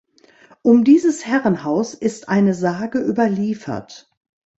Um 0.63 0.83
dieses 0.83 1.27
Herrenhaus 1.27 1.93
ist 1.93 2.27
eine 2.27 2.55
Sage 2.55 2.97
überliefert. 2.97 4.09